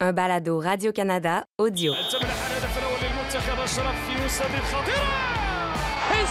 [0.00, 1.92] un balado Radio-Canada audio.
[1.92, 1.96] Et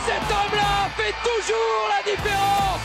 [0.06, 2.82] cet homme-là fait toujours la différence.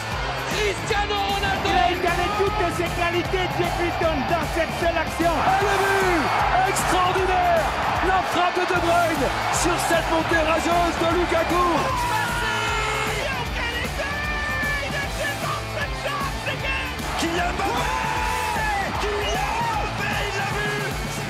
[0.53, 1.69] Cristiano Ronaldo.
[1.69, 5.33] Il a incarné toutes ses qualités, Jeff Hilton, dans cette seule action.
[5.33, 6.25] Et le but
[6.69, 7.65] Extraordinaire.
[8.07, 11.65] La frappe de De Bruyne sur cette montée rageuse de Lukaku.
[17.19, 18.14] Kylian Mbappé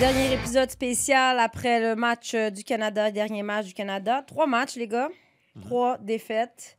[0.04, 4.22] Dernier épisode spécial après le match euh, du Canada, dernier match du Canada.
[4.26, 5.08] Trois matchs, les gars.
[5.62, 6.76] Trois défaites.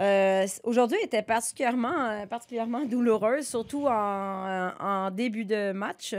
[0.00, 6.16] Euh, c- Aujourd'hui était particulièrement, euh, particulièrement douloureuse, surtout en, euh, en début de match.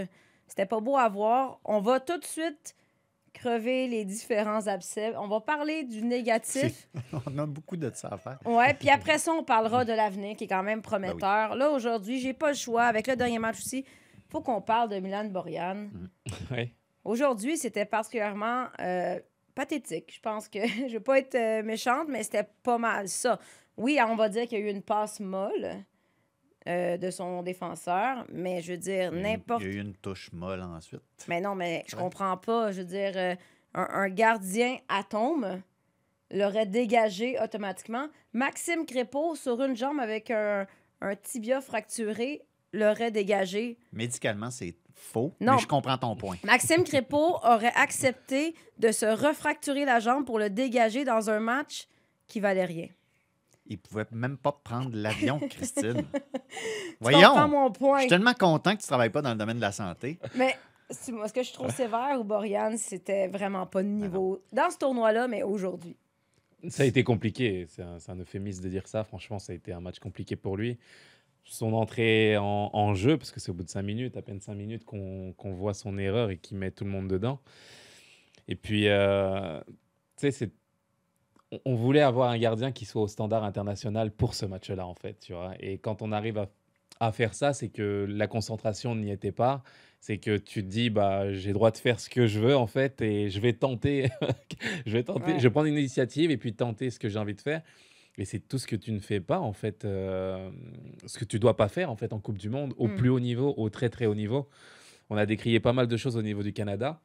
[0.47, 1.59] C'était pas beau à voir.
[1.65, 2.73] On va tout de suite
[3.33, 5.13] crever les différents abcès.
[5.17, 6.87] On va parler du négatif.
[7.27, 8.39] On a beaucoup de ça à faire.
[8.45, 11.55] Ouais, puis après ça, on parlera de l'avenir qui est quand même prometteur.
[11.55, 12.83] Là, aujourd'hui, j'ai pas le choix.
[12.83, 13.83] Avec le dernier match aussi,
[14.33, 15.89] faut qu'on parle de Milan Borjan.
[16.51, 16.73] Ouais.
[17.03, 19.19] Aujourd'hui, c'était particulièrement euh,
[19.53, 20.11] pathétique.
[20.15, 20.59] Je pense que
[20.89, 23.39] je veux pas être euh, méchante, mais c'était pas mal ça.
[23.77, 25.83] Oui, on va dire qu'il y a eu une passe molle
[26.67, 29.61] euh, de son défenseur, mais je veux dire, n'importe.
[29.61, 31.01] Il y a eu une touche molle ensuite.
[31.27, 32.71] Mais non, mais je comprends pas.
[32.71, 35.61] Je veux dire, un, un gardien atome
[36.31, 38.07] l'aurait dégagé automatiquement.
[38.33, 40.65] Maxime Crépeau, sur une jambe avec un,
[41.01, 42.41] un tibia fracturé,
[42.73, 43.77] l'aurait dégagé.
[43.93, 45.53] Médicalement, c'est faux, Non.
[45.55, 46.37] mais je comprends ton point.
[46.43, 51.87] Maxime Crépeau aurait accepté de se refracturer la jambe pour le dégager dans un match
[52.27, 52.87] qui valait rien.
[53.67, 56.03] Il pouvait même pas prendre l'avion, Christine.
[56.99, 57.29] Voyons!
[57.29, 57.99] comprends mon Je point.
[58.01, 60.19] suis tellement content que tu travailles pas dans le domaine de la santé.
[60.35, 60.55] Mais
[60.89, 64.69] c'est- moi, ce que je trouve sévère ou Borian, c'était vraiment pas de niveau dans
[64.69, 65.95] ce tournoi-là, mais aujourd'hui.
[66.69, 67.65] Ça a été compliqué.
[67.69, 69.03] C'est un, c'est un euphémisme de dire ça.
[69.03, 70.77] Franchement, ça a été un match compliqué pour lui.
[71.45, 74.39] Son entrée en, en jeu, parce que c'est au bout de 5 minutes, à peine
[74.39, 77.39] 5 minutes, qu'on qu'on voit son erreur et qu'il met tout le monde dedans.
[78.47, 79.73] Et puis, euh, tu
[80.17, 80.51] sais, c'est-
[81.51, 84.95] on- on voulait avoir un gardien qui soit au standard international pour ce match-là, en
[84.95, 85.19] fait.
[85.19, 85.53] Tu vois.
[85.59, 86.49] Et quand on arrive à,
[86.99, 89.63] à faire ça, c'est que la concentration n'y était pas.
[89.99, 92.67] C'est que tu te dis, bah, j'ai droit de faire ce que je veux, en
[92.67, 94.09] fait, et je vais tenter,
[94.85, 95.39] je vais tenter, Ouais.
[95.39, 97.61] je vais prendre une initiative et puis tenter ce que j'ai envie de faire.
[98.17, 100.51] Et c'est tout ce que tu ne fais pas, en fait, euh,
[101.07, 102.95] ce que tu dois pas faire, en fait, en Coupe du Monde, au Mm.
[102.95, 104.47] plus haut niveau, au très, très haut niveau.
[105.09, 107.01] On a décrié pas mal de choses au niveau du Canada.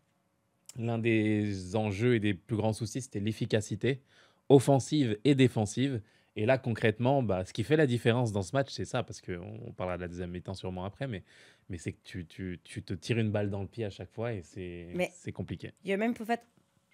[0.79, 4.03] L'un des enjeux et des plus grands soucis, c'était l'efficacité
[4.51, 6.01] offensive et défensive.
[6.37, 9.21] Et là, concrètement, bah, ce qui fait la différence dans ce match, c'est ça, parce
[9.21, 11.25] qu'on on parlera de la deuxième mi-temps sûrement après, mais,
[11.69, 14.11] mais c'est que tu, tu, tu te tires une balle dans le pied à chaque
[14.13, 15.73] fois et c'est compliqué.
[15.85, 16.41] Il a même pas fait,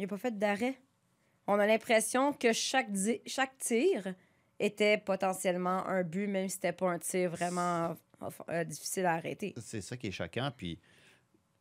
[0.03, 0.77] a pas fait d'arrêt.
[1.47, 2.89] On a l'impression que chaque,
[3.59, 4.15] tir
[4.59, 7.97] était potentiellement un but, même si c'était pas un tir vraiment
[8.49, 9.55] euh, difficile à arrêter.
[9.59, 10.51] C'est ça qui est choquant.
[10.57, 10.79] Puis,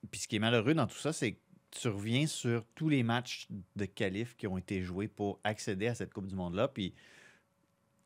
[0.10, 1.40] puis ce qui est malheureux dans tout ça, c'est que
[1.72, 5.96] tu reviens sur tous les matchs de qualif qui ont été joués pour accéder à
[5.96, 6.68] cette Coupe du Monde-là.
[6.68, 6.94] Puis,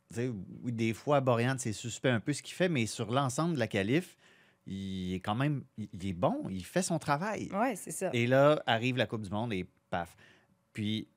[0.10, 0.32] tu sais,
[0.64, 3.60] oui, des fois, Borian, c'est suspect un peu ce qu'il fait, mais sur l'ensemble de
[3.60, 4.18] la qualif,
[4.66, 7.50] il est quand même il il est bon, il fait son travail.
[7.54, 8.10] Ouais, c'est ça.
[8.14, 10.16] Et là, arrive la Coupe du Monde et paf.
[10.74, 11.08] Puis,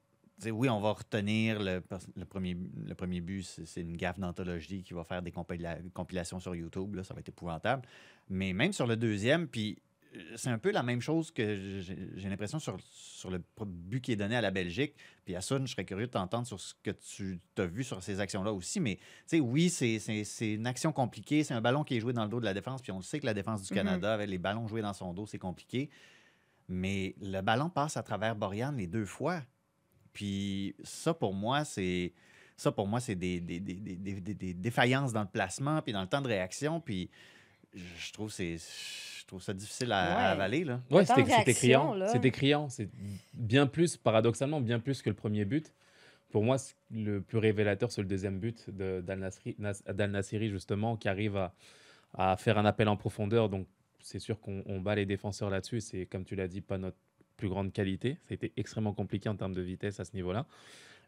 [0.46, 1.80] oui, on va retenir le,
[2.28, 2.56] premier,
[2.86, 6.94] le premier but, c'est une gaffe d'anthologie qui va faire des compila- compilations sur YouTube.
[6.94, 7.86] Là, ça va être épouvantable.
[8.28, 9.78] Mais même sur le deuxième, puis
[10.16, 11.80] euh, c'est un peu la même chose que
[12.16, 14.94] j'ai l'impression sur, sur le but qui est donné à la Belgique.
[15.24, 18.18] Puis à je serais curieux de t'entendre sur ce que tu as vu sur ces
[18.20, 18.80] actions-là aussi.
[18.80, 18.98] Mais
[19.34, 19.98] oui, c'est-
[20.54, 21.44] une action compliquée.
[21.44, 22.82] C'est un ballon qui est joué dans le dos de la défense.
[22.82, 23.76] Puis on le sait que la défense du Mhm.
[23.78, 25.90] Canada, avec les ballons joués dans son dos, c'est compliqué.
[26.68, 29.42] Mais le ballon passe à travers Borian les deux fois.
[30.12, 32.12] Puis ça, pour moi, c'est
[32.56, 35.81] ça pour moi, c'est des, des, des- des- des- des- des défaillances dans le placement,
[35.82, 36.81] puis dans le temps de réaction.
[36.81, 37.09] Puis
[37.75, 40.65] je trouve, c'est, je trouve ça difficile à, avaler.
[40.65, 40.81] Là.
[40.91, 41.94] Ouais, c'était criant.
[41.94, 42.09] là.
[42.09, 42.69] C'était criant.
[42.69, 42.91] C'est
[43.32, 45.72] bien plus, paradoxalement, bien plus que le premier but.
[46.31, 46.59] Pour moi,
[46.92, 51.54] le plus révélateur, c'est le deuxième but de- d'Al Nassiri, justement, qui arrive à,
[52.15, 53.48] à faire un appel en profondeur.
[53.48, 53.66] Donc,
[54.00, 55.81] c'est sûr qu'on on bat les défenseurs là-dessus.
[55.81, 56.97] C'est, comme tu l'as dit, pas notre
[57.41, 58.15] plus grande qualité.
[58.22, 60.47] Ça a été extrêmement compliqué en termes de vitesse à ce niveau-là.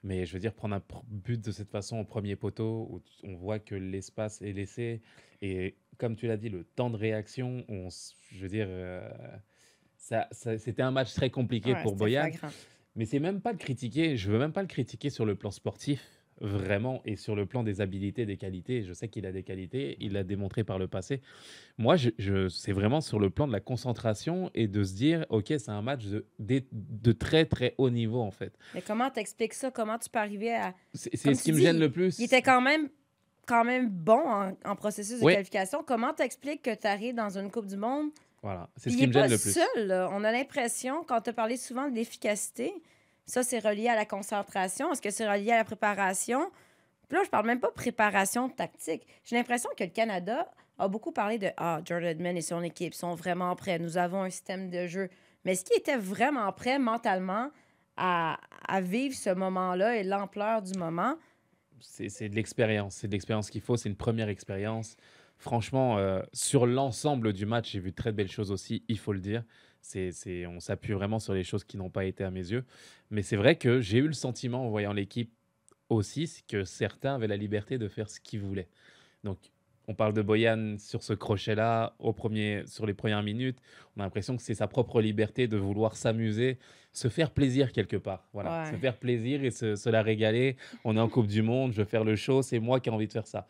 [0.02, 3.36] Mais je veux dire, prendre un but de cette façon au premier poteau, où on
[3.36, 5.00] voit que l'espace est laissé.
[5.42, 7.88] Et comme tu l'as dit, le temps de réaction, on,
[8.32, 9.08] je veux dire, euh,
[9.96, 12.22] ça, ça- c'était un match très compliqué Ouais, pour Boyan.
[12.22, 12.48] flagrant.
[12.96, 14.16] Mais c'est même pas le critiquer.
[14.16, 16.02] Je veux même pas le critiquer sur le plan sportif,
[16.42, 18.82] vraiment, et sur le plan des habilités, des qualités.
[18.82, 21.22] Je sais qu'il a des qualités, il l'a démontré par le passé.
[21.78, 25.24] Moi, je, je- c'est vraiment sur le plan de la concentration et de se dire,
[25.30, 28.52] ok, c'est un match de, de, de très très haut niveau en fait.
[28.74, 29.70] Mais comment t'expliques ça?
[29.70, 30.74] Comment tu peux arriver à.
[30.92, 32.18] C'est ce qui me gêne le plus.
[32.18, 32.88] Il était quand même,
[33.46, 35.32] quand même bon en, en processus de Oui.
[35.34, 35.82] qualification.
[35.86, 38.10] Comment t'expliques que tu arrives dans une Coupe du Monde
[38.42, 39.52] Voilà, c'est ce qui me gêne le plus.
[39.54, 39.86] seul.
[39.86, 40.08] là.
[40.12, 42.72] On a l'impression, quand tu as parlé souvent de l'efficacité,
[43.26, 44.92] ça, c'est relié à la concentration.
[44.92, 46.50] Est-ce que c'est relié à la préparation?
[47.08, 49.06] Puis là, je parle même pas préparation tactique.
[49.24, 52.94] J'ai l'impression que le Canada a beaucoup parlé de Ah, Jordan Edmond et son équipe
[52.94, 53.78] sont vraiment prêts.
[53.78, 55.08] Nous avons un système de jeu.
[55.44, 57.50] Mais est-ce qu'ils étaient vraiment prêts mentalement
[57.96, 61.16] à, à vivre ce moment-là et l'ampleur du moment?
[61.80, 62.94] C'est c'est de l'expérience.
[62.94, 63.76] C'est de l'expérience qu'il faut.
[63.76, 64.96] C'est une première expérience.
[65.36, 69.18] Franchement, euh, sur l'ensemble du match, j'ai vu très belles choses aussi, il faut le
[69.18, 69.42] dire.
[69.82, 72.64] C'est, on s'appuie vraiment sur les choses qui n'ont pas été à mes yeux.
[73.10, 75.30] Mais c'est vrai que j'ai eu le sentiment, en voyant l'équipe
[75.88, 78.68] aussi, que certains avaient la liberté de faire ce qu'ils voulaient.
[79.24, 79.38] Donc,
[79.88, 83.58] on parle de Boyan sur ce crochet-là, au premier, sur les premières minutes.
[83.96, 86.58] On a l'impression que c'est sa propre liberté de vouloir s'amuser,
[86.92, 88.28] se faire plaisir quelque part.
[88.32, 88.70] Voilà, Ouais.
[88.70, 90.56] se faire plaisir et se, se la régaler.
[90.84, 92.92] On est en Coupe du Monde, je veux faire le show, c'est moi qui ai
[92.92, 93.48] envie de faire ça.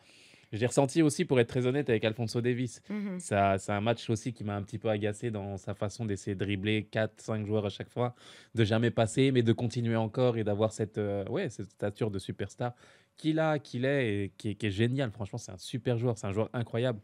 [0.52, 2.82] Je l'ai ressenti aussi, pour être très honnête, avec Alfonso Davis.
[2.90, 3.19] Mhm.
[3.19, 6.34] Ça, c'est un match aussi qui m'a un petit peu agacé dans sa façon d'essayer
[6.34, 8.14] de dribbler 4-5 joueurs à chaque fois,
[8.54, 12.19] de jamais passer, mais de continuer encore et d'avoir cette, euh, ouais, cette stature de
[12.19, 12.75] superstar
[13.16, 15.10] qu'il a, qu'il est et qui est, qui est génial.
[15.10, 17.00] Franchement, c'est un super joueur, c'est un joueur incroyable.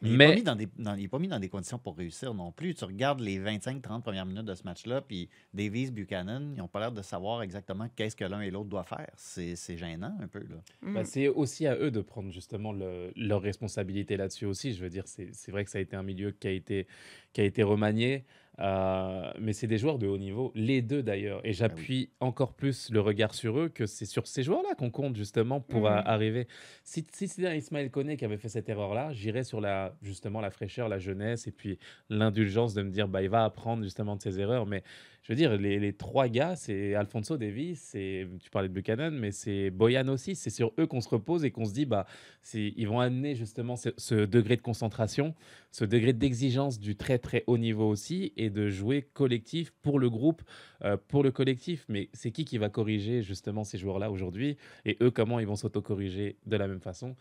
[0.00, 1.78] Mais, il n'est pas, mis dans des- dans- il est pas mis dans des conditions
[1.78, 2.74] pour réussir non plus.
[2.74, 6.80] Tu regardes les 25-30 premières minutes de ce match-là, puis Davies, Buchanan, ils n'ont pas
[6.80, 9.10] l'air de savoir exactement qu'est-ce que l'un et l'autre doivent faire.
[9.16, 10.40] C'est gênant un peu.
[10.40, 10.56] Là.
[10.82, 10.94] Mhm.
[10.94, 14.72] Bah, c'est aussi à eux de prendre justement le- leur responsabilité là-dessus aussi.
[14.72, 16.86] Je veux dire, c'est c'est vrai que ça a été un milieu qui a été,
[17.32, 18.24] qui a été remanié,
[18.60, 21.40] euh, mais c'est des joueurs de haut niveau, les deux d'ailleurs.
[21.44, 25.16] Et j'appuie encore plus le regard sur eux que c'est sur ces joueurs-là qu'on compte
[25.16, 25.86] justement pour Mhm.
[25.86, 26.48] a- arriver.
[26.84, 30.40] Si, si c'était un Ismaël Koné qui avait fait cette erreur-là, j'irais sur la, justement
[30.40, 31.78] la fraîcheur, la jeunesse et puis
[32.10, 34.66] l'indulgence de me dire bah, il va apprendre justement de ses erreurs.
[34.66, 34.82] Mais
[35.22, 39.30] je veux dire, les, trois gars, c'est Alfonso Davis, c'est tu parlais de Buchanan, mais
[39.30, 40.34] c'est Boyan aussi.
[40.34, 42.06] C'est sur eux qu'on se repose et qu'on se dit bah
[42.54, 45.34] ils vont amener justement ce, degré de concentration,
[45.70, 50.08] ce degré d'exigence du très très haut niveau aussi et de jouer collectif pour le
[50.08, 50.42] groupe,
[50.82, 51.84] euh, pour le collectif.
[51.88, 54.56] Mais c'est qui qui va corriger justement ces joueurs-là aujourd'hui
[54.86, 57.16] et eux comment ils vont s'auto-corriger de la même façon?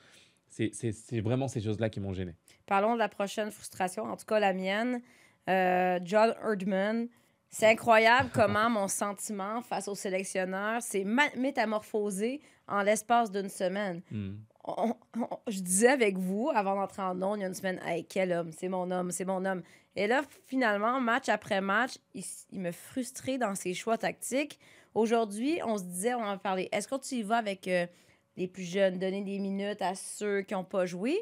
[0.50, 2.34] C'est vraiment ces choses-là qui m'ont gêné.
[2.68, 5.02] Parlons de la prochaine frustration, en tout cas la mienne.
[5.50, 7.08] Euh, John Erdman.
[7.50, 11.06] C'est incroyable comment mon sentiment face au sélectionneur s'est
[11.36, 14.02] métamorphosé en l'espace d'une semaine.
[14.12, 14.36] Hmm.
[14.66, 17.80] On- on- je disais avec vous, avant d'entrer en ondes, il y a une semaine,
[17.86, 19.64] hey, quel homme, c'est mon homme, c'est mon homme.
[19.96, 24.60] Et là, finalement, match après match, il, me frustrait dans ses choix tactiques.
[24.94, 27.88] Aujourd'hui, on se disait, on en parlait, est-ce que tu y vas avec euh,
[28.36, 31.18] les plus jeunes, donner des minutes à ceux qui n'ont pas joué?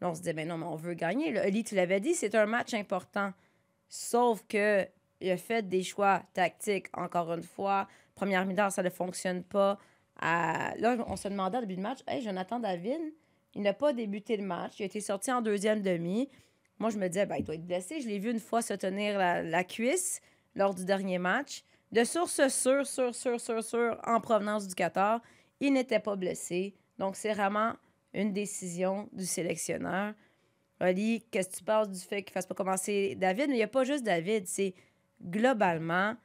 [0.00, 1.30] Là, on se disait, ben non, mais on veut gagner.
[1.32, 3.32] Là, Oli, tu l'avais dit, c'est un match important.
[3.88, 4.86] Sauf que
[5.20, 7.88] il a fait des choix tactiques, encore une fois.
[8.14, 9.78] Première mi-temps, ça ne fonctionne pas.
[10.20, 13.00] Là, on se demandait au début du match, hey, Jonathan David,
[13.54, 14.78] il n'a pas débuté le match.
[14.78, 16.28] Il a été sorti en deuxième demi.
[16.78, 18.00] Moi, je me disais, ben, il doit être blessé.
[18.00, 20.20] Je l'ai vu une fois se tenir la, la cuisse
[20.54, 21.64] lors du dernier match.
[21.92, 25.20] De source sûre, sûre, sûre, sûre, sûre, en provenance du Qatar,
[25.58, 26.74] il n'était pas blessé.
[26.98, 27.74] Donc, c'est vraiment
[28.14, 30.14] une décision du sélectionneur.
[30.80, 33.48] Oli, qu'est-ce que tu penses du fait qu'il ne fasse pas commencer David?
[33.48, 34.74] Mais il n'y a pas juste David, c'est
[35.22, 36.16] globalement.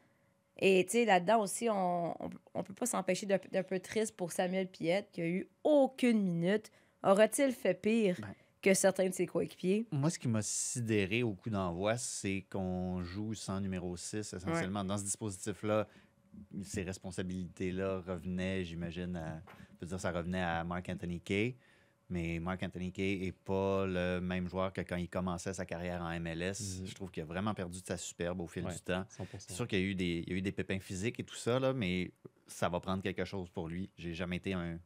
[0.57, 2.15] Et tu sais, là-dedans aussi, on
[2.55, 6.21] ne peut pas s'empêcher d'être d'un peu triste pour Samuel Piette, qui a eu aucune
[6.21, 6.71] minute.
[7.03, 8.33] Aura-t-il fait pire Ben.
[8.61, 9.85] que certains de ses coéquipiers?
[9.91, 14.85] Moi, ce qui m'a sidéré au coup d'envoi, c'est qu'on joue sans numéro 6 essentiellement.
[14.85, 15.87] Dans ce dispositif-là,
[16.63, 19.41] ces responsabilités-là revenaient, j'imagine, à.
[19.75, 21.57] Je veux dire, ça revenait à Mark Anthony Kay.
[22.09, 26.01] Mais Mark Anthony Kay n'est pas le même joueur que quand il commençait sa carrière
[26.03, 26.79] en MLS.
[26.79, 26.85] Mhm.
[26.87, 28.73] Je trouve qu'il a vraiment perdu de sa superbe au fil Ouais.
[28.73, 29.05] du temps.
[29.09, 29.25] 100%.
[29.39, 31.23] C'est sûr qu'il y a, eu des, il y a eu des pépins physiques et
[31.23, 32.11] tout ça, là, mais
[32.47, 33.89] ça va prendre quelque chose pour lui.
[33.97, 34.77] J'ai jamais été un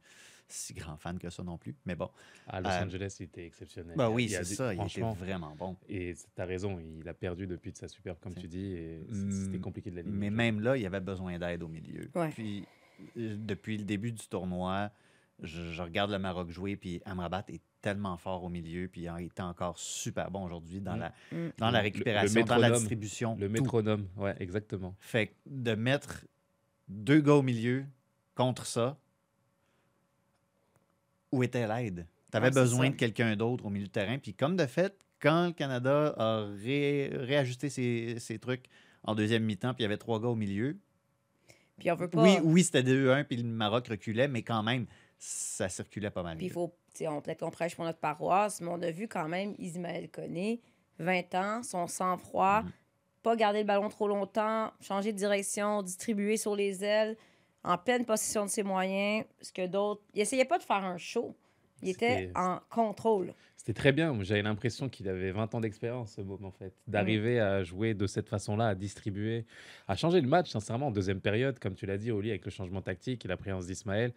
[0.48, 1.76] si grand fan que ça non plus.
[1.84, 2.08] Mais bon.
[2.48, 3.96] À Los Euh, Angeles, il était exceptionnel.
[3.96, 4.72] Bah Il y a- oui, c'est ça.
[4.72, 5.76] Il était franchement, vraiment bon.
[5.88, 8.98] Et tu as raison, il a perdu depuis de sa superbe, comme tu dis, et
[9.08, 12.10] Mm, c'était compliqué de la Mais même là, il avait besoin d'aide au milieu.
[12.14, 12.30] Ouais.
[12.30, 12.64] Puis,
[13.18, 14.90] euh, depuis le début du tournoi,
[15.42, 19.24] je, je regarde le Maroc jouer, puis Amrabat est tellement fort au milieu, puis il
[19.26, 21.00] est encore super bon aujourd'hui dans, Mm.
[21.00, 21.52] la, Mm.
[21.58, 23.36] dans la Le- le récupération, dans la distribution.
[23.38, 23.52] Le tout.
[23.52, 24.94] métronome, ouais, exactement.
[25.00, 26.24] Fait que de mettre
[26.88, 27.84] deux gars au milieu
[28.34, 28.98] contre ça,
[31.32, 32.06] où était l'aide?
[32.30, 32.90] Tu avais Ouais, besoin ça.
[32.92, 34.18] de quelqu'un d'autre au milieu de terrain.
[34.18, 38.64] Puis comme de fait, quand le Canada a ré- réajusté ses, ses trucs
[39.04, 40.76] en deuxième mi-temps, puis il y avait trois gars au milieu,
[41.78, 42.22] Puis on veut pas.
[42.22, 44.86] oui, oui c'était 2-1, puis le Maroc reculait, mais quand même,
[45.22, 46.36] ça circulait pas mal.
[46.38, 49.28] Puis il faut, on- peut-être qu'on prêche pour notre paroisse, mais on a vu quand
[49.28, 50.60] même Ismaël Koné,
[50.98, 52.70] 20 ans, son sang-froid, Mhm.
[53.22, 57.16] pas garder le ballon trop longtemps, changer de direction, distribuer sur les ailes,
[57.62, 60.00] en pleine possession de ses moyens, ce que d'autres.
[60.14, 61.36] Il essayait pas de faire un show.
[61.82, 63.32] Il était en contrôle.
[63.56, 64.14] C'était très bien.
[64.22, 66.72] J'avais l'impression qu'il avait 20 ans d'expérience, ce môme, en fait.
[66.86, 69.44] D'arriver à jouer de cette façon-là, à distribuer,
[69.88, 72.50] à changer le match, sincèrement, en deuxième période, comme tu l'as dit, Oli, avec le
[72.50, 74.12] changement tactique et la présence d'Ismaël.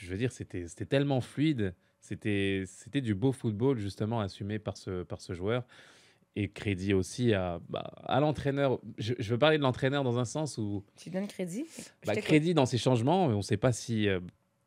[0.00, 1.74] Je veux dire, c'était tellement fluide.
[2.00, 2.64] C'était
[3.02, 5.64] du beau football, justement, assumé par ce, par ce joueur.
[6.36, 8.80] Et crédit aussi à, bah, à l'entraîneur.
[8.96, 11.66] Je, je veux parler de l'entraîneur dans un sens où Tu donnes crédit?
[12.06, 14.20] Bah, crédit dans ces changements, on ne sait pas si, euh,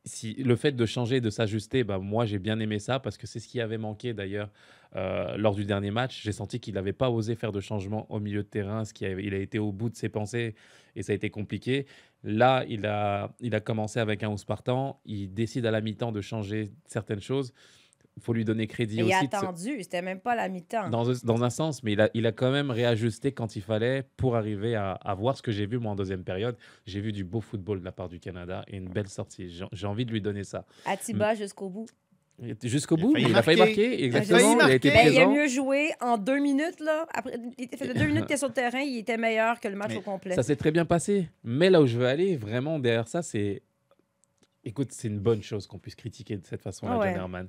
[0.05, 3.27] si le fait de changer, de s'ajuster, bah, moi j'ai bien aimé ça parce que
[3.27, 4.49] c'est ce qui avait manqué d'ailleurs
[4.95, 6.21] euh, lors du dernier match.
[6.23, 9.05] J'ai senti qu'il n'avait pas osé faire de changement au milieu de terrain, ce qui
[9.05, 10.55] avait- il a été au bout de ses pensées
[10.95, 11.85] et ça a été compliqué.
[12.23, 16.11] Là, il a, il a commencé avec un 11 partant, il décide à la mi-temps
[16.11, 17.53] de changer certaines choses.
[18.17, 19.25] Il faut lui donner crédit Mais il a aussi.
[19.33, 20.89] attendu, c'était même pas la mi-temps.
[20.89, 23.61] dans, un- dans un sens, mais il a, il a quand même réajusté quand il
[23.61, 26.57] fallait pour arriver à, à voir ce que j'ai vu moi en deuxième période.
[26.85, 29.49] J'ai vu du beau football de la part du Canada et une belle sortie.
[29.71, 30.65] J'ai envie de lui donner ça.
[30.85, 31.87] Atiba jusqu'au bout.
[32.63, 33.87] Jusqu'au bout, il a failli marquer.
[33.87, 33.97] marquer.
[33.99, 34.57] Il a Exactement.
[34.65, 34.89] Il a été.
[34.89, 36.79] Ben, il a mieux joué en deux minutes.
[36.79, 37.05] Là.
[37.13, 39.67] Après, il était- fait deux minutes qu'il est sur le terrain, il était meilleur que
[39.67, 40.33] le match Mais au complet.
[40.33, 41.29] Ça s'est très bien passé.
[41.43, 43.61] Mais là où je veux aller, vraiment, derrière ça, c'est.
[44.63, 47.11] Écoute, c'est une bonne chose qu'on puisse critiquer de cette façon-là, ouais.
[47.11, 47.47] John Herman.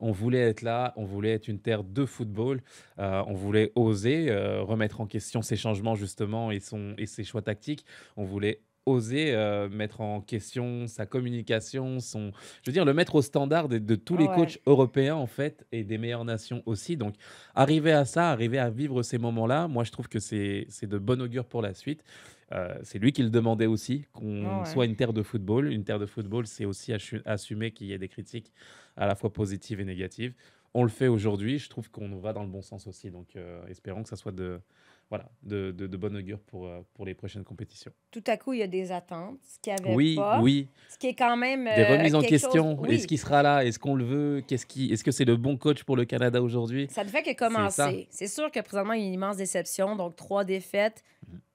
[0.00, 2.62] On voulait être là, on voulait être une terre de football,
[2.98, 7.22] euh, on voulait oser euh, remettre en question ses changements, justement, et, son, et ses
[7.22, 7.84] choix tactiques.
[8.16, 13.14] On voulait oser euh, mettre en question sa communication, son, je veux dire, le mettre
[13.14, 16.96] au standard de, de tous les coachs européens, en fait, et des meilleures nations aussi.
[16.96, 17.14] Donc,
[17.54, 20.98] arriver à ça, arriver à vivre ces moments-là, moi, je trouve que c'est c'est de
[20.98, 22.04] bon augure pour la suite.
[22.52, 24.64] Euh, c'est lui qui le demandait aussi, qu'on ouais.
[24.66, 25.72] soit une terre de football.
[25.72, 28.52] Une terre de football, c'est aussi assu- assumer qu'il y ait des critiques
[28.96, 30.34] à la fois positives et négatives.
[30.76, 33.10] On le fait aujourd'hui, je trouve qu'on va dans le bon sens aussi.
[33.10, 34.60] Donc, euh, espérons que ça soit de,
[35.08, 37.92] voilà, de, de, de bon augure pour, euh, pour les prochaines compétitions.
[38.10, 40.40] Tout à coup, il y a des attentes, ce qu'il avait Oui, pas.
[40.42, 41.64] oui, Ce qui est quand même.
[41.64, 42.76] des remises en question.
[42.76, 42.94] chose- oui.
[42.96, 43.64] Est-ce qu'il sera là?
[43.64, 44.42] Est-ce qu'on le veut?
[44.46, 44.92] Qu'est-ce qui...
[44.92, 46.88] Est-ce que c'est le bon coach pour le Canada aujourd'hui?
[46.90, 48.08] Ça ne fait que commencer.
[48.10, 49.94] C'est sûr que présentement, il y a une immense déception.
[49.94, 51.04] Donc, trois défaites,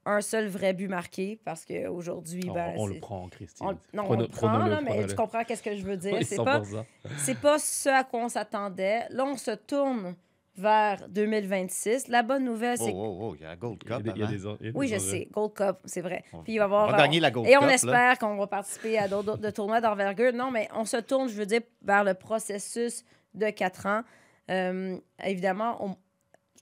[0.10, 3.66] un seul vrai but marqué parce qu'aujourd'hui, Oh, ben, On le prend, Christine.
[3.68, 6.14] on- non, on le prend, là, mais tu comprends qu'est-ce que je veux dire.
[6.16, 6.86] Oui, c'est pas, 100%.
[7.18, 9.06] c'est pas ce à quoi on s'attendait.
[9.10, 10.16] Là, on se tourne
[10.56, 12.08] vers 2026.
[12.10, 12.98] La bonne nouvelle, Oh, c'est que...
[12.98, 14.04] oh, oh, il y a la Gold Il y a Cup.
[14.06, 15.28] des- il y a des Oui, je sais.
[15.32, 16.24] Gold Cup, c'est vrai.
[16.34, 16.92] On- Puis il va on avoir...
[16.92, 17.74] va gagner la Gold Et on Cup, là.
[17.76, 20.34] espère qu'on va participer à d'autres de tournois d'envergure.
[20.34, 24.02] Non, mais on se tourne, je veux dire, vers le processus de quatre ans.
[24.50, 25.96] Euh, évidemment, on-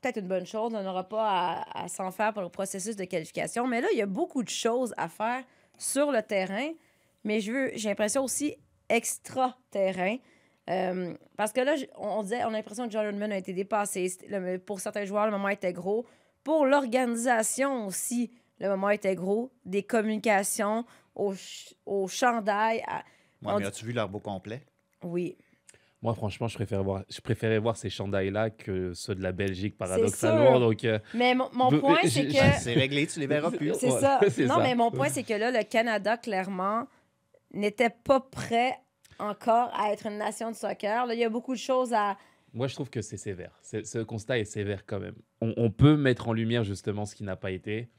[0.01, 3.05] peut-être une bonne chose, on n'aura pas à, à s'en faire pour le processus de
[3.05, 3.67] qualification.
[3.67, 5.43] Mais là, il y a beaucoup de choses à faire
[5.77, 6.71] sur le terrain.
[7.23, 8.55] Mais je veux, j'ai l'impression aussi
[8.89, 10.17] extra-terrain.
[10.69, 14.11] Euh, parce que là, on, disait, on a l'impression que John Rodman a été dépassé.
[14.29, 16.05] Le- pour certains joueurs, le moment était gros.
[16.43, 19.51] Pour l'organisation aussi, le moment était gros.
[19.65, 20.85] Des communications
[21.15, 22.83] au, ch- au chandail.
[22.87, 23.03] à-
[23.43, 24.63] Ouais, on mais as-tu vu leur beau complet?
[25.03, 25.37] Oui.
[26.03, 29.77] Moi, franchement, je préfère voir, je préférais voir ces chandails-là que ceux de la Belgique,
[29.77, 30.59] paradoxalement.
[30.59, 31.49] Donc, euh, Mais mon,
[31.79, 32.59] point, j'ai- c'est que.
[32.59, 33.73] C'est réglé, tu les verras plus.
[33.79, 34.19] C'est ça.
[34.39, 34.59] Non, ça.
[34.63, 36.85] mais mon point, c'est que là, le Canada, clairement,
[37.51, 38.75] n'était pas prêt
[39.17, 41.07] encore à être une nation de soccer.
[41.07, 42.15] Là, il y a beaucoup de choses à.
[42.53, 43.57] moi, je trouve que c'est sévère.
[43.63, 45.15] Ce constat est sévère quand même.
[45.41, 47.89] On, on peut mettre en lumière justement ce qui n'a pas été.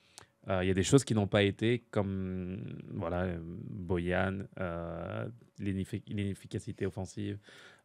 [0.48, 2.58] Euh, Il y a des choses qui n'ont pas été, comme
[2.94, 5.26] voilà, euh, Boyan, euh,
[5.60, 7.38] l'ineffi- l'inefficacité offensive,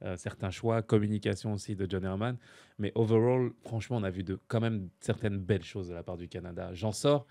[0.04, 2.38] euh, certains choix, communication aussi de John Herman.
[2.80, 6.18] Mais overall, franchement, on a vu de, quand même certaines belles choses de la part
[6.18, 6.70] du Canada.
[6.74, 7.26] J'en sors,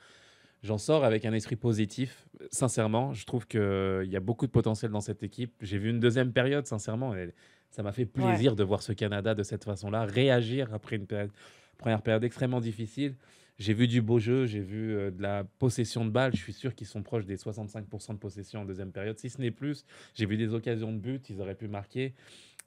[0.63, 2.27] j'en sors avec un esprit positif.
[2.51, 5.55] Sincèrement, je trouve qu'il y a beaucoup de potentiel dans cette équipe.
[5.63, 7.33] J'ai vu une deuxième période, sincèrement, et
[7.71, 11.33] ça m'a fait plaisir de voir ce Canada de cette façon-là réagir après une période-
[11.79, 13.15] première période extrêmement difficile.
[13.63, 16.33] J'ai vu du beau jeu, j'ai vu euh, de la possession de balles.
[16.35, 19.41] Je suis sûr qu'ils sont proches des 65% de possession en deuxième période, si ce
[19.41, 19.85] n'est plus.
[20.15, 22.15] J'ai vu des occasions de but, ils auraient pu marquer.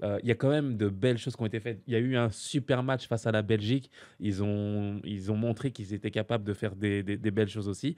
[0.04, 1.82] Euh, Il y a quand même de belles choses qui ont été faites.
[1.88, 3.92] Il y a eu un super match face à la Belgique.
[4.20, 7.96] Ils ont, ils ont montré qu'ils étaient capables de faire des, des- belles choses aussi.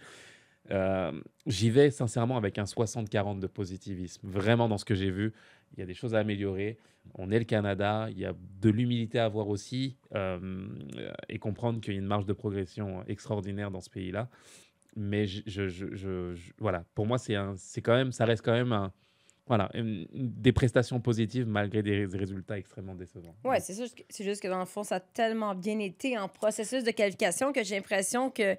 [0.71, 1.11] Euh,
[1.45, 4.27] J'y vais sincèrement avec un 60-40 de positivisme.
[4.29, 5.33] Vraiment dans ce que j'ai vu,
[5.73, 6.77] il y a des choses à améliorer.
[7.15, 10.67] On est le Canada, il y a de l'humilité à avoir aussi euh,
[11.29, 14.29] et comprendre qu'il y a une marge de progression extraordinaire dans ce pays-là.
[14.95, 15.25] Mais
[16.57, 18.89] voilà, pour moi, c'est quand même, ça reste quand même
[20.13, 23.35] des prestations positives malgré des rés- résultats extrêmement décevants.
[23.45, 23.73] Ouais, c'est
[24.09, 27.53] c'est juste que dans le fond, ça a tellement bien été en processus de qualification
[27.53, 28.57] que j'ai l'impression que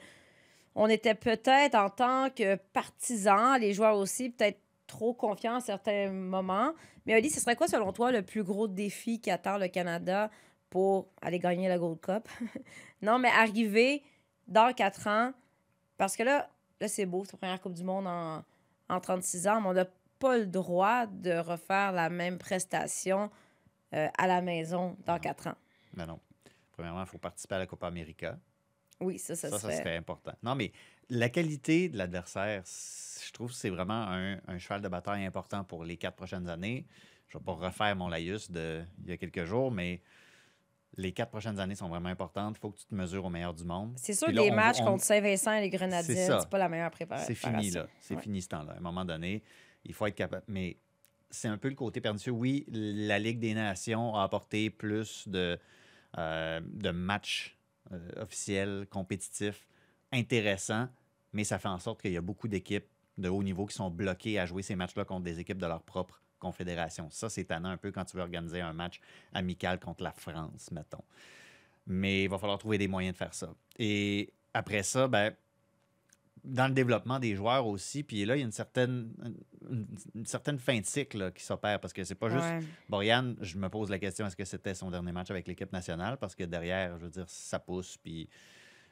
[0.74, 6.10] on était peut-être en tant que partisans, les joueurs aussi, peut-être trop confiants à certains
[6.10, 6.72] moments.
[7.06, 10.30] Mais Ali, ce serait quoi, selon toi, le plus gros défi qui attend le Canada
[10.70, 12.28] pour aller gagner la Gold Cup?
[13.02, 14.02] non, mais arriver
[14.48, 15.32] dans quatre ans,
[15.96, 16.48] parce que là,
[16.80, 18.42] là c'est beau, c'est la première Coupe du Monde en,
[18.88, 19.86] en 36 ans, mais on n'a
[20.18, 23.30] pas le droit de refaire la même prestation
[23.94, 25.18] euh, à la maison dans Non.
[25.20, 25.54] quatre ans.
[25.94, 26.18] Mais non.
[26.72, 28.38] Premièrement, il faut participer à la Copa América.
[29.00, 30.32] Oui, ça, ça, Ça, serait important.
[30.42, 30.72] Non, mais
[31.10, 35.64] la qualité de l'adversaire, je trouve que c'est vraiment un, un cheval de bataille important
[35.64, 36.86] pour les quatre prochaines années.
[37.28, 40.00] Je ne vais pas refaire mon laïus de il y a quelques jours, mais
[40.96, 42.56] les quatre prochaines années sont vraiment importantes.
[42.56, 43.92] Il faut que tu te mesures au meilleur du monde.
[43.96, 45.70] C'est sûr que les on- matchs on- contre Saint-Vincent et les
[46.26, 46.40] ça.
[46.40, 47.26] c'est pas la meilleure préparation.
[47.26, 47.86] C'est fini, là.
[48.00, 48.22] C'est Ouais.
[48.22, 48.72] fini ce temps-là.
[48.72, 49.42] À un moment donné,
[49.84, 50.44] il faut être capable.
[50.48, 50.78] Mais
[51.30, 52.32] c'est un peu le côté pernicieux.
[52.32, 55.58] Oui, la Ligue des Nations a apporté plus de,
[56.16, 57.56] euh, de matchs
[57.92, 59.66] euh, officiels, compétitifs,
[60.12, 60.88] intéressants,
[61.32, 62.86] mais ça fait en sorte qu'il y a beaucoup d'équipes
[63.18, 65.82] de haut niveau qui sont bloquées à jouer ces matchs-là contre des équipes de leur
[65.82, 67.08] propre confédération.
[67.10, 69.00] Ça, c'est tannant un peu quand tu veux organiser un match
[69.32, 71.02] amical contre la France, mettons.
[71.86, 73.52] Mais il va falloir trouver des moyens de faire ça.
[73.78, 75.34] Et après ça, ben,
[76.44, 79.12] dans le développement des joueurs aussi, puis là, il y a une certaine,
[79.68, 82.44] une, une certaine fin de cycle là, qui s'opère parce que c'est pas juste.
[82.44, 82.60] Ouais.
[82.88, 86.16] Borian, je me pose la question est-ce que c'était son dernier match avec l'équipe nationale?
[86.18, 88.28] Parce que derrière, je veux dire, ça pousse, puis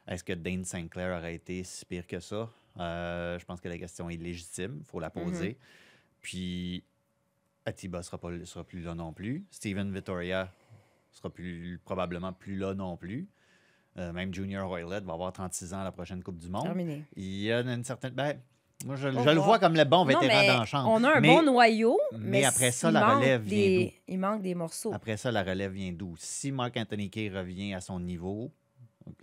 [0.08, 2.48] est-ce que Dane Sinclair aurait été si pire que ça?
[2.78, 5.58] Euh, Je pense que la question est légitime, il faut la poser.
[6.20, 6.84] Puis
[7.64, 9.44] Atiba sera, pas, sera plus là non plus.
[9.50, 10.52] Steven Vittoria
[11.12, 13.28] sera plus, probablement plus là non plus.
[13.98, 16.64] Euh, même Junior Hoylett va avoir 36 ans à la prochaine Coupe du Monde.
[16.64, 17.04] Terminé.
[17.16, 18.12] Il y a une certaine.
[18.12, 18.38] Ben,
[18.84, 20.90] moi, je, le vois comme le bon Non, vétéran mais dans la chambre.
[20.90, 23.88] On a un Mais bon noyau, mais mais, après ça, la relève vient.
[24.06, 24.92] Il manque des morceaux.
[24.92, 26.14] Après ça, la relève vient d'où?
[26.18, 28.52] Si Marc Anthony Kay revient à son niveau,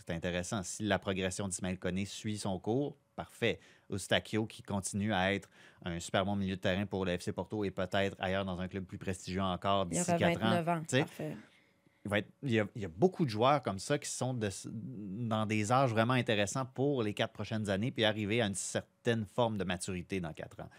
[0.06, 0.64] c'est intéressant.
[0.64, 3.60] Si la progression d'Ismaël Koné suit son cours, parfait.
[3.92, 5.50] Eustachio qui continue à être
[5.86, 8.68] un super bon milieu de terrain pour le FC Porto et peut-être ailleurs dans un
[8.68, 10.50] club plus prestigieux encore d'ici aura 4 ans.
[10.50, 10.80] 29 ans.
[10.82, 11.38] Tu sais, Parfait.
[12.06, 14.10] il, va être- il y a, il y a beaucoup de joueurs comme ça qui
[14.10, 18.48] sont de- dans des âges vraiment intéressants pour les quatre prochaines années, puis arriver à
[18.48, 20.70] une certaine forme de maturité dans quatre ans.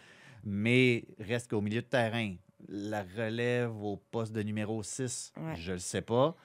[0.43, 2.35] Mais reste qu'au milieu de terrain,
[2.67, 5.55] la relève au poste de numéro 6, Ouais.
[5.55, 6.35] je ne le sais pas.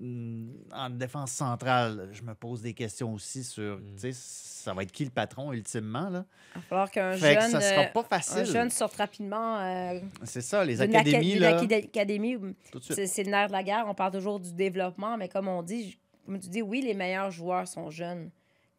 [0.00, 3.94] Hum, En défense centrale, je me pose des questions aussi sur, Mm.
[3.94, 6.08] tu sais, ça va être qui le patron ultimement?
[6.08, 6.24] Là?
[6.56, 8.44] Il va falloir qu'un Fait que jeune, ça sera euh, pas un facile.
[8.46, 12.38] jeune sorte rapidement euh, C'est ça, les académies, académie.
[12.80, 13.84] C'est c'est le nerf de la guerre.
[13.86, 17.30] On parle toujours du développement, mais comme on dit, comme tu dis, oui, les meilleurs
[17.30, 18.30] joueurs sont jeunes.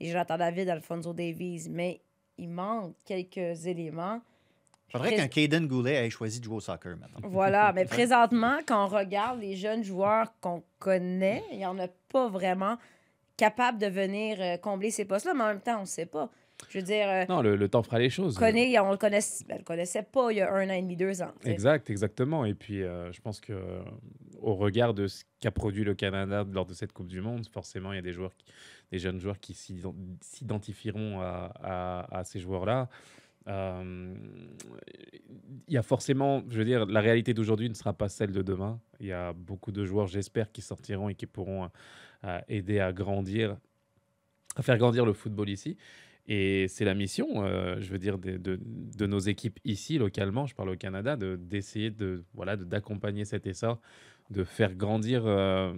[0.02, 2.02] Les Jonathan David, Alfonso Davies, mais
[2.38, 4.22] il manque quelques éléments.
[4.92, 7.20] Faudrait Prés- qu'un Caden Goulet ait choisi de jouer au soccer maintenant.
[7.24, 11.88] Voilà, mais présentement, quand on regarde les jeunes joueurs qu'on connaît, il n'y en a
[12.12, 12.78] pas vraiment
[13.38, 16.30] capables de venir euh, combler ces postes-là, mais en même temps, on ne sait pas.
[16.70, 18.38] Je veux dire, euh, Non, le, le temps fera les choses.
[18.38, 21.22] On le connaissait, ben, le connaissait pas il y a un an et demi, deux
[21.22, 21.34] ans.
[21.44, 22.46] Exact, exactement.
[22.46, 23.82] Et puis, euh, je pense que euh,
[24.40, 27.92] au regard de ce qu'a produit le Canada lors de cette Coupe du Monde, forcément,
[27.92, 28.46] il y a des joueurs, qui-
[28.94, 32.88] des jeunes joueurs qui s'ident- s'identifieront à, à- à ces joueurs-là.
[33.48, 34.14] Euh,
[35.68, 38.42] il y a forcément, je veux dire, la réalité d'aujourd'hui ne sera pas celle de
[38.42, 38.80] demain.
[39.00, 41.70] Il y a beaucoup de joueurs, j'espère, qui sortiront et qui pourront
[42.24, 43.58] euh, aider à grandir,
[44.56, 45.78] à faire grandir le football ici.
[46.28, 50.56] Et c'est la mission, euh, je veux dire, de, de- nos équipes ici, localement, je
[50.56, 53.80] parle au Canada, de- d'essayer de, de- d'accompagner cet essor,
[54.32, 55.72] de faire grandir euh,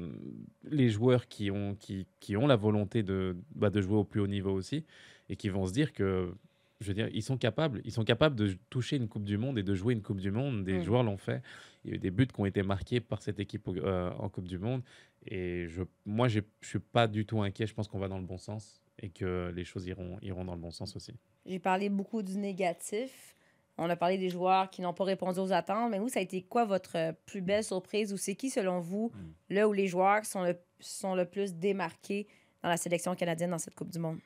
[0.63, 4.21] les joueurs qui ont, qui, qui ont la volonté de, bah, de jouer au plus
[4.21, 4.86] haut niveau aussi
[5.27, 6.34] et qui vont se dire que,
[6.79, 9.57] je veux dire, ils sont capables, ils sont capables de toucher une Coupe du Monde
[9.57, 10.63] et de jouer une Coupe du Monde.
[10.63, 10.83] Des Mm.
[10.83, 11.41] joueurs l'ont fait.
[11.83, 14.29] Il y a eu des buts qui ont été marqués par cette équipe euh, en
[14.29, 14.81] Coupe du Monde.
[15.25, 17.65] Et je, moi, je suis pas du tout inquiet.
[17.67, 20.53] Je pense qu'on va dans le bon sens et que les choses iront, iront dans
[20.55, 21.13] le bon sens aussi.
[21.45, 23.35] J'ai parlé beaucoup du négatif.
[23.79, 25.91] On a parlé des joueurs qui n'ont pas répondu aux attentes.
[25.91, 29.11] Mais vous, ça a été quoi votre plus belle surprise ou c'est qui, selon vous,
[29.13, 29.53] Mm.
[29.55, 32.27] là où les joueurs sont le, sont le plus démarqués
[32.63, 34.19] dans la sélection canadienne dans cette Coupe du Monde?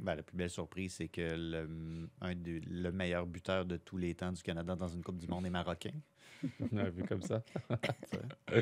[0.00, 3.96] Ben, la plus belle surprise, c'est que le, un des- le meilleur buteur de tous
[3.96, 5.90] les temps du Canada dans une Coupe du Monde est marocain.
[6.72, 7.42] Ouais, vu comme ça.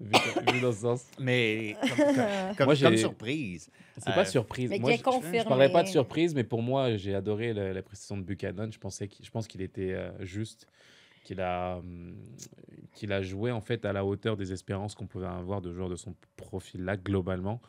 [0.00, 0.12] vu,
[0.52, 1.06] vu dans ce sens.
[1.18, 2.06] Mais comme, comme-
[2.56, 3.70] comme- Moi, j'ai- comme surprise.
[3.98, 4.68] C'est Euh, pas surprise.
[4.70, 5.38] Mais Moi, qui est je- confirmé.
[5.40, 8.70] Je parlais pas de surprise, mais pour moi, j'ai adoré la, la prestation de Buchanan.
[8.70, 10.66] Je pensais qu'il, je pense qu'il était euh, juste,
[11.24, 12.14] qu'il a, hum,
[12.92, 15.88] qu'il a joué en fait à la hauteur des espérances qu'on pouvait avoir de joueurs
[15.88, 17.62] de son profil-là globalement.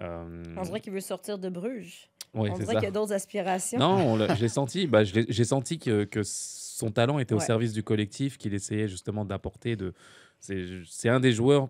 [0.00, 2.08] Euh, On dirait qu'il veut sortir de Bruges.
[2.34, 3.78] On dirait qu'il y a d'autres aspirations.
[3.78, 4.86] Non, l'ai senti.
[4.86, 7.44] Bah, j'ai senti que, que son talent était au Ouais.
[7.44, 9.76] service du collectif, qu'il essayait justement d'apporter.
[9.76, 9.92] De...
[10.40, 11.68] C'est un des joueurs.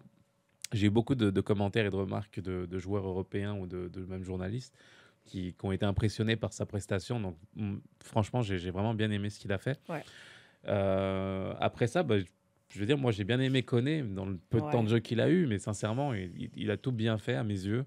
[0.72, 3.88] J'ai eu beaucoup de, de commentaires et de remarques de, de joueurs européens ou de,
[3.88, 4.74] de même journalistes
[5.24, 7.20] qui, qui ont été impressionnés par sa prestation.
[7.20, 9.80] Donc, mm, franchement, j'ai j'ai vraiment bien aimé ce qu'il a fait.
[9.88, 10.02] Ouais.
[10.66, 12.16] Euh, après ça, bah,
[12.68, 14.98] je veux dire, moi, j'ai bien aimé Koné dans le peu de temps de jeu
[14.98, 17.86] qu'il a eu, mais sincèrement, il a tout bien fait à mes yeux.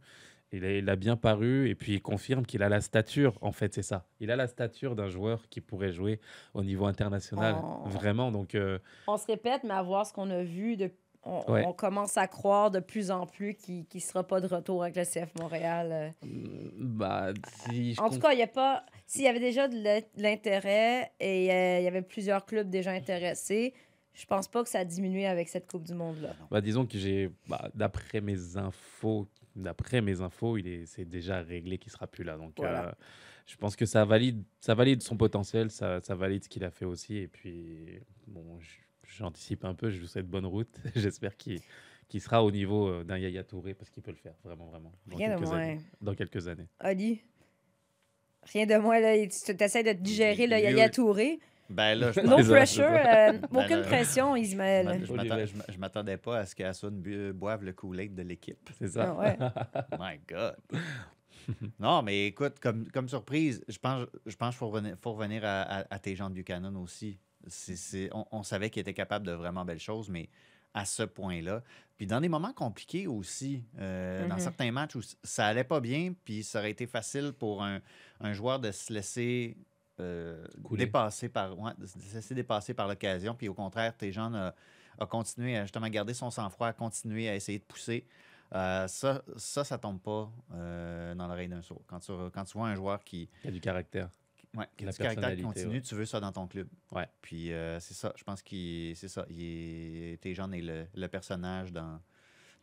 [0.54, 3.52] Il a, il a bien paru et puis il confirme qu'il a la stature, en
[3.54, 4.06] fait, c'est ça.
[4.20, 6.20] Il a la stature d'un joueur qui pourrait jouer
[6.54, 7.88] au niveau international, Oh.
[7.88, 8.32] vraiment.
[8.32, 10.92] Donc, euh, On se répète, mais à voir ce qu'on a vu de,
[11.24, 11.64] on, Ouais.
[11.66, 14.96] on commence à croire de plus en plus qu'il ne sera pas de retour avec
[14.98, 15.90] le CF Montréal.
[16.24, 16.28] euh.
[16.80, 17.30] Bah,
[17.64, 18.84] si je En tout cas, il y a pas.
[19.08, 19.78] S'il y avait déjà de
[20.18, 23.74] l'intérêt et euh, il y avait plusieurs clubs déjà intéressés,
[24.14, 26.36] je pense pas que ça a diminué avec cette Coupe du Monde-là.
[26.50, 31.42] Bah, disons que j'ai, bah, d'après mes infos, d'après mes infos, il est, c'est déjà
[31.42, 32.38] réglé qu'il sera plus là.
[32.38, 32.90] Donc, Voilà.
[32.90, 32.92] euh,
[33.48, 36.72] je pense que ça valide, ça valide son potentiel, ça, ça valide ce qu'il a
[36.72, 37.18] fait aussi.
[37.18, 38.60] Et puis, bon,
[39.04, 40.70] j'anticipe un peu, je vous souhaite bonne route.
[40.96, 41.60] J'espère qu'il,
[42.08, 44.92] qu'il sera au niveau euh, d'un Yaya Touré parce qu'il peut le faire, vraiment, vraiment.
[45.08, 45.58] Dans Rien de moins.
[45.58, 45.82] années.
[46.02, 46.68] Dans quelques années.
[46.80, 47.22] Ali,
[48.44, 49.00] rien de moins.
[49.00, 50.92] Là, tu essaies de digérer le Yaya oui.
[50.92, 51.40] Touré.
[51.72, 54.86] Ben là, je No pressure, euh, Ben aucune là, pression, Ismaël.
[54.86, 56.92] m'a- je m'attendais pas à ce qu'Assun
[57.34, 58.70] boive le Kool-Aid de l'équipe.
[58.80, 59.14] C'est ça.
[59.14, 59.38] Ouais.
[60.00, 60.56] My God.
[61.80, 65.44] non, mais écoute, comme, comme surprise, je pense, je pense qu'il faut revenir, faut revenir
[65.44, 67.18] à, à, à tes gens de Buchanan aussi.
[68.14, 70.30] On, on savait qu'il était capable de vraiment belles choses, mais
[70.74, 71.64] à ce point-là.
[71.98, 74.42] Puis dans des moments compliqués aussi, euh, dans Mhm.
[74.42, 77.80] certains matchs où ça allait pas bien, puis ça aurait été facile pour un,
[78.22, 79.58] un joueur de se laisser
[80.02, 81.72] euh, dépasser par ouais,
[82.88, 84.54] l'occasion, puis au contraire, tes gens a,
[85.00, 88.06] a continué à justement garder son sang-froid, à continuer à essayer de pousser.
[88.54, 91.84] Euh, ça, ça, ça tombe pas euh, dans l'oreille d'un sourd.
[91.88, 94.10] Quand tu, quand tu vois un joueur qui, Il a du caractère.
[94.56, 95.82] ouais, qui a du caractère qui continue, ouais.
[95.82, 96.68] tu veux ça dans ton club.
[96.92, 97.08] Ouais.
[97.22, 99.26] Puis euh, c'est ça, je pense qu'il c'est ça.
[99.30, 102.02] Il est, le, le personnage dans,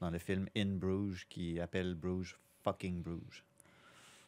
[0.00, 3.44] dans le film In Bruges qui appelle Bruges fucking Bruges.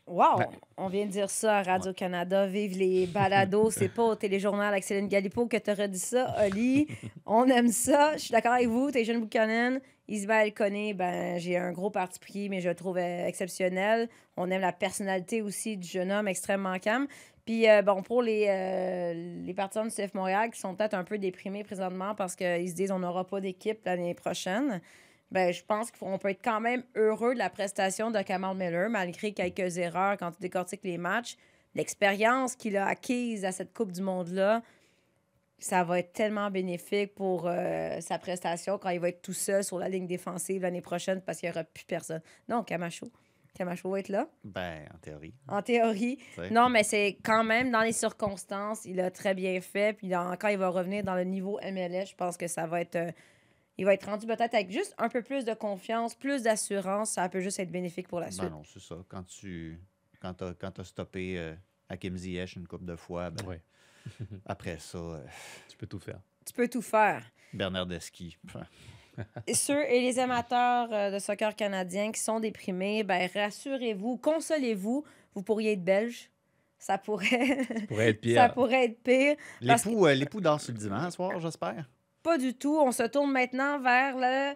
[0.06, 0.38] Wow!
[0.38, 0.48] Ouais.
[0.76, 2.46] On vient de dire ça à Radio-Canada.
[2.46, 3.70] Vive les balados.
[3.70, 6.88] C'est pas au téléjournal avec Céline Galipo que t'aurais dit ça, Oli.
[7.26, 8.14] On aime ça.
[8.14, 8.90] Je suis d'accord avec vous.
[8.90, 9.80] T'es jeune Buchanan.
[10.10, 14.08] Ismaël Koné, ben, j'ai un gros parti pris, mais je le trouve euh, exceptionnel.
[14.36, 17.06] On aime la personnalité aussi du jeune homme extrêmement calme.
[17.44, 21.04] Puis, euh, bon, pour les, euh, les partisans du CF Montréal qui sont peut-être un
[21.04, 24.80] peu déprimés présentement parce qu'ils se disent on n'aura pas d'équipe l'année prochaine,
[25.30, 28.88] ben, je pense qu'on peut être quand même heureux de la prestation de Kamal Miller,
[28.90, 31.36] malgré quelques erreurs quand tu décortiques les matchs.
[31.74, 34.60] L'expérience qu'il a acquise à cette Coupe du Monde-là,
[35.58, 39.62] ça va être tellement bénéfique pour euh, sa prestation quand il va être tout seul
[39.62, 42.22] sur la ligne défensive l'année prochaine parce qu'il n'y aura plus personne.
[42.48, 43.06] Non, Camacho.
[43.54, 45.34] Camacho va être là, Ben, en théorie.
[45.48, 46.18] en théorie.
[46.50, 49.92] Non, mais c'est quand même dans les circonstances, il a très bien fait.
[49.92, 52.96] Puis quand il va revenir dans le niveau MLS, je pense que ça va être.
[52.96, 53.10] euh,
[53.80, 57.12] il va être rendu peut-être avec juste un peu plus de confiance, plus d'assurance.
[57.12, 58.50] Ça peut juste être bénéfique pour la Ben suite.
[58.50, 58.96] non, c'est ça.
[59.08, 59.80] Quand tu
[60.20, 61.54] quand as, quand as stoppé euh,
[61.88, 63.62] Hakim Ziyech une couple de fois, ben, Ouais.
[64.46, 65.24] après ça, euh,
[65.68, 66.20] Tu peux tout faire.
[66.46, 67.24] Tu peux tout faire.
[67.54, 68.36] Bernardeschi.
[68.46, 74.18] pff, Et ceux et les amateurs euh, de soccer canadien qui sont déprimés, ben rassurez-vous,
[74.18, 76.30] consolez-vous, vous pourriez être belge.
[76.78, 78.36] Ça pourrait, Ça pourrait être pire.
[78.42, 79.36] ça pourrait être pire.
[79.60, 81.84] L'époux euh, l'époux dort sur le divan ce soir, j'espère.
[82.22, 82.78] Pas du tout.
[82.78, 84.54] On se tourne maintenant vers le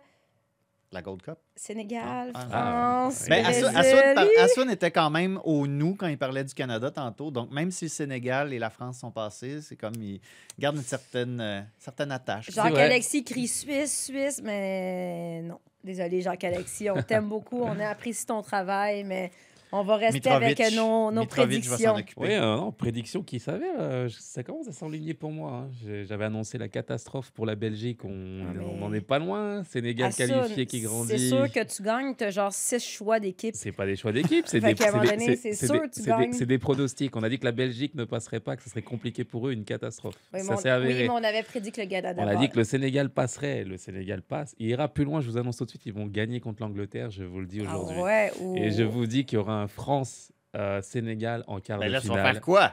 [0.92, 1.38] La Gold Cup?
[1.56, 3.08] Sénégal, Ah, ah.
[3.10, 4.26] France, Assoun par-.
[4.40, 7.30] Assoun était quand même au nous quand il parlait du Canada tantôt.
[7.30, 10.20] Donc, même si le Sénégal et la France sont passés, c'est comme il
[10.58, 12.50] garde une certaine, euh, certaine attache.
[12.50, 15.58] Jacques-Alexis crie Suisse, Suisse, mais non.
[15.82, 19.30] Désolé, Jacques-Alexis, on t'aime beaucoup, on apprécie ton travail, mais
[19.76, 21.94] on va rester avec nos, nos prédictions.
[22.16, 25.66] Oui, euh, non, prédiction qui s'avère, euh, ça commence à s'enligner pour moi.
[25.66, 26.04] hein.
[26.08, 29.62] J'avais annoncé la catastrophe pour la Belgique, on Ah, n'en est pas loin.
[29.64, 31.08] Sénégal Assoun, qualifié qui grandit.
[31.10, 33.54] C'est sûr que tu gagnes, tu as genre six choix d'équipe.
[33.56, 37.14] C'est pas des choix d'équipe, c'est des, des- des- pronostics.
[37.16, 39.52] On a dit que la Belgique ne passerait pas, que ce serait compliqué pour eux,
[39.52, 40.14] une catastrophe.
[40.32, 41.02] Oui, mais ça on- s'est avéré.
[41.02, 43.64] oui, mais on avait prédit que le Canada On a dit que le Sénégal passerait,
[43.64, 44.54] le Sénégal passe.
[44.58, 47.10] Il ira plus loin, je vous annonce tout de suite, ils vont gagner contre l'Angleterre,
[47.10, 48.02] je vous le dis Ah aujourd'hui.
[48.02, 51.92] ouais, ou- Et je vous dis qu'il y aura un France-Sénégal en quart Ben de
[51.92, 52.32] là, finale.
[52.34, 52.72] faire quoi?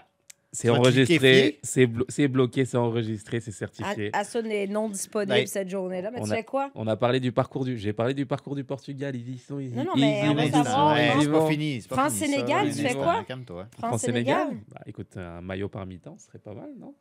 [0.54, 4.10] C'est enregistré, c'est blo- c'est bloqué, c'est enregistré, c'est certifié.
[4.12, 6.12] A- Assun est non disponible Ben, cette journée-là.
[6.12, 6.70] Mais on tu a- fais quoi?
[6.76, 9.16] On a parlé du parcours du, j'ai parlé du parcours du Portugal.
[9.16, 11.76] Ils y sont, ils, Non, non, ils mais on Ils savoir, on ouais, pas fini.
[11.76, 12.82] fini, France-Sénégal, ça.
[12.82, 13.24] tu fais quoi?
[13.26, 13.68] Calme-toi.
[13.80, 14.48] France-Sénégal?
[14.74, 16.94] Bah, écoute, un maillot par mi-temps, ce serait pas mal, non?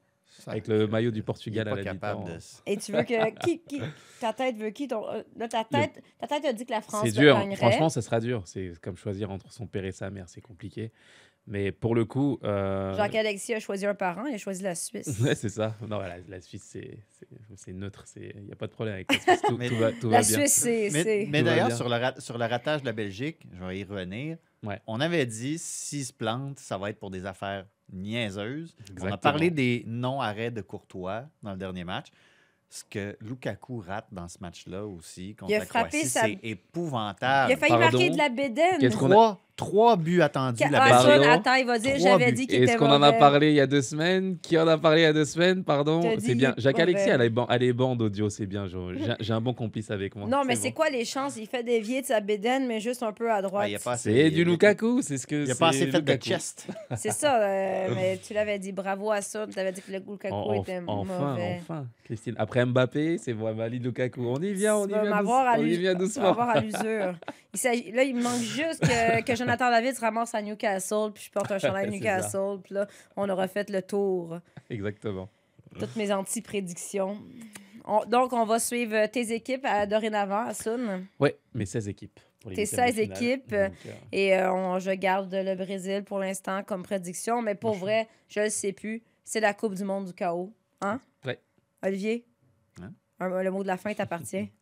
[0.46, 2.34] Avec le maillot du il est Portugal à la capable mi-temps.
[2.34, 2.38] de...
[2.66, 3.30] Et tu veux que.
[3.44, 3.80] Qui, qui,
[4.20, 4.88] ta tête veut qui?
[4.88, 7.56] Ton, euh, là, ta tête, ta tête a dit que la France C'est dur, gagnerait.
[7.56, 8.42] franchement, ça sera dur.
[8.46, 10.92] C'est comme choisir entre son père et sa mère, c'est compliqué.
[11.46, 15.20] Mais pour le coup, euh, Jacques-Alexis a choisi un parent, il a choisi la Suisse.
[15.24, 15.74] ouais, c'est ça.
[15.88, 18.04] Non, la, la Suisse, c'est c'est- c'est neutre.
[18.16, 19.42] Il n'y a pas de problème avec la Suisse.
[19.48, 20.36] Tout, Mais- tout va, tout La va bien.
[20.46, 20.52] Suisse,
[20.92, 21.26] c'est.
[21.30, 24.36] Mais, d'ailleurs, sur le, ra- sur le ratage de la Belgique, je vais y revenir.
[24.62, 24.78] Ouais.
[24.86, 28.74] On avait dit, s'ils se plantent, ça va être pour des affaires niaiseuses.
[28.78, 29.18] On a Exactement.
[29.18, 32.06] parlé des non-arrêts de Courtois dans le dernier match.
[32.72, 36.20] Ce que Lukaku rate dans ce match-là aussi contre Il a la frappé Croatie, sa-
[36.22, 37.50] c'est épouvantable.
[37.50, 37.98] Il a failli Pardon?
[37.98, 38.78] marquer de la bédaine.
[38.78, 40.64] Qu'est-ce qu'on a- Trois, Trois buts attendus.
[40.70, 41.02] La Ah?
[41.02, 42.32] Sun, attends, il va dire, Trois j'avais buts.
[42.32, 44.38] dit qu'il était Est-ce qu'on en a parlé il y a deux semaines?
[44.40, 45.62] Qui en a parlé il y a deux semaines?
[45.64, 46.00] Pardon.
[46.18, 46.54] C'est bien.
[46.56, 47.14] il est Jacques Alexis, mauvais.
[47.16, 48.64] elle est ban- elle est bande audio, c'est bien.
[49.20, 50.26] J'ai un bon complice avec moi.
[50.28, 50.74] Non, mais c'est bon.
[50.76, 51.36] quoi les chances?
[51.36, 53.68] Il fait dévier de sa bédaine, mais juste un peu à Ah, droite.
[53.68, 55.58] il y a pas assez- C'est du Lukaku, c'est ce que Il n'y a c'est
[55.60, 56.66] pas assez fait de chest.
[56.96, 58.72] C'est ça, euh, mais tu l'avais dit.
[58.72, 59.46] Bravo à ça.
[59.52, 61.58] Tu avais dit que le Lukaku En- en- était enfin, mauvais.
[61.60, 62.34] enfin, Christine.
[62.38, 64.22] Après Mbappé, c'est Wamali Lukaku.
[64.26, 65.04] On y vient, on y vient, on
[65.98, 66.28] doucement.
[66.30, 67.14] avoir à l'usure.
[67.54, 71.24] Il Là, il me manque juste que, que Jonathan David se ramasse à Newcastle, puis
[71.24, 72.86] je porte un chandail C'est Newcastle, puis là,
[73.16, 74.38] on aura fait le tour.
[74.68, 75.28] Exactement.
[75.78, 77.18] Toutes mes anti-prédictions.
[77.84, 81.06] On- donc, on va suivre tes équipes à, dorénavant, à Sun.
[81.18, 82.20] Ouais, mais 16 équipes.
[82.42, 83.22] Tes huitièmes de 16 finale.
[83.22, 87.54] équipes, Donc, euh, Et euh, on- je garde le Brésil pour l'instant comme prédiction, mais
[87.54, 89.02] pour vrai, je le sais plus.
[89.24, 90.52] C'est la Coupe du monde du chaos.
[90.80, 91.00] Hein?
[91.24, 91.38] Ouais.
[91.82, 92.24] Olivier?
[92.82, 92.92] Hein?
[93.20, 94.50] Un- le mot de la fin t'appartient.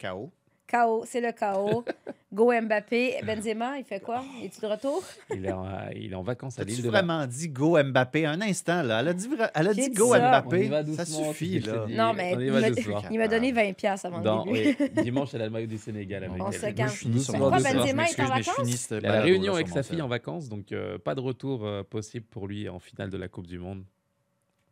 [0.71, 0.77] KO.
[0.77, 1.85] Chaos, c'est le chaos.
[2.33, 3.21] Go Mbappé.
[3.25, 4.23] Benzema, il fait quoi?
[4.43, 5.03] Es-tu de retour?
[5.35, 8.27] il, est en, il est en vacances à l'île de vraiment dit go Mbappé?
[8.27, 10.19] Un instant là Elle a dit, elle a dit dit go ça.
[10.19, 10.71] Mbappé.
[10.95, 11.87] Ça suffit là.
[11.89, 12.69] Non, mais il m'a-.
[13.11, 14.77] Il donné 20$ piastres avant Dans- le début.
[14.97, 16.25] oui, dimanche, elle a le maillot du Sénégal.
[16.25, 16.91] avec On elle.
[16.91, 18.91] se Pourquoi mon Benzema est en vacances?
[18.91, 22.27] Il a réunion avec sa fille en vacances, donc euh, pas de retour euh, possible
[22.27, 23.85] pour lui en finale de la Coupe du Monde,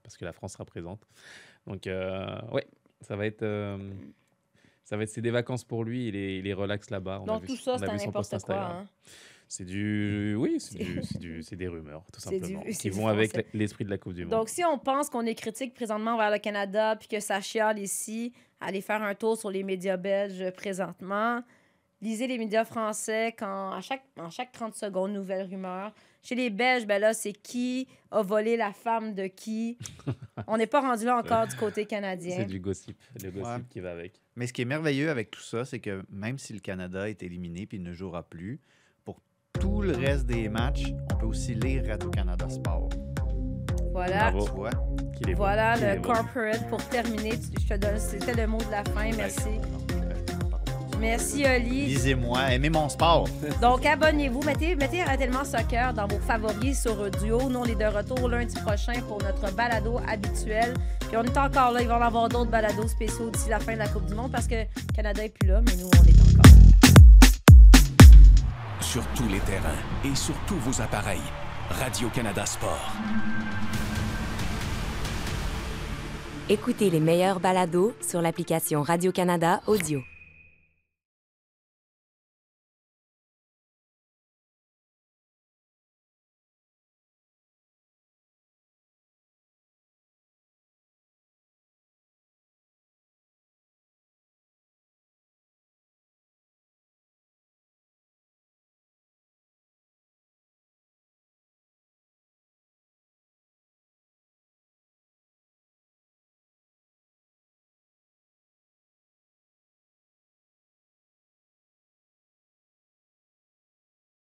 [0.02, 1.00] parce que la France sera présente.
[1.66, 2.66] Donc, euh, ouais,
[3.00, 3.42] ça va être.
[4.86, 7.24] Ça va être c'est des vacances pour lui, il est, il est relax là-bas.
[7.40, 8.54] Vu- tout ça, c'est n'importe quoi.
[8.56, 8.86] Hein.
[9.48, 10.36] C'est du.
[10.36, 10.78] Oui, c'est
[11.56, 12.62] des rumeurs, tout du- simplement.
[12.78, 14.30] Qui vont avec l'esprit de la Coupe du Monde.
[14.30, 17.80] Donc, si on pense qu'on est critique présentement vers le Canada, puis que ça chiale
[17.80, 21.42] ici, allez faire un tour sur les médias belges présentement.
[22.02, 25.92] Lisez les médias français quand, à chaque, en chaque 30 secondes, nouvelle rumeur.
[26.22, 29.78] Chez les Belges, ben là, c'est qui a volé la femme de qui?
[30.46, 32.36] on n'est pas rendu là encore du côté canadien.
[32.38, 33.62] c'est du gossip, le gossip Ouais.
[33.70, 34.20] qui va avec.
[34.34, 37.22] Mais ce qui est merveilleux avec tout ça, c'est que même si le Canada est
[37.22, 38.60] éliminé puis ne jouera plus,
[39.04, 39.22] pour
[39.58, 42.90] tout le reste des matchs, on peut aussi lire Radio-Canada Sport.
[43.92, 44.30] Voilà.
[44.32, 44.70] Tu vois?
[45.34, 46.12] Voilà le bon.
[46.12, 47.32] corporate pour terminer.
[47.58, 49.10] Je te donne, c'était le mot de la fin.
[49.16, 49.48] Merci.
[51.00, 51.86] Merci, Oli.
[51.86, 53.28] Lisez-moi, aimez mon sport.
[53.60, 54.42] Donc, abonnez-vous.
[54.42, 57.48] Mettez, mettez Tellement Soccer dans vos favoris sur Duo.
[57.48, 60.74] Nous, on est de retour lundi prochain pour notre balado habituel.
[61.08, 61.82] Puis on est encore là.
[61.82, 64.14] Il va y en avoir d'autres balados spéciaux d'ici la fin de la Coupe du
[64.14, 66.52] Monde parce que le Canada est plus là, mais nous, on est encore.
[68.80, 71.18] Sur tous les terrains et sur tous vos appareils.
[71.70, 72.92] Radio-Canada Sport.
[76.48, 80.00] Écoutez les meilleurs balados sur l'application Radio-Canada Audio.